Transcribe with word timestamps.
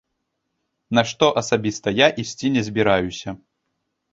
На 0.99 1.03
што 1.11 1.29
асабіста 1.41 1.87
я 1.99 2.07
ісці 2.25 2.47
не 2.57 2.61
збіраюся. 2.71 3.29